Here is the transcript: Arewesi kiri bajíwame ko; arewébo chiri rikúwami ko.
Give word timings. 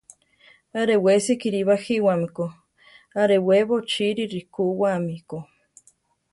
Arewesi 0.79 1.31
kiri 1.41 1.59
bajíwame 1.69 2.27
ko; 2.37 2.45
arewébo 3.21 3.75
chiri 3.89 4.23
rikúwami 4.33 5.17
ko. 5.29 5.37